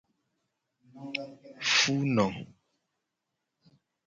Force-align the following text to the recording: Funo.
Funo. 1.75 2.27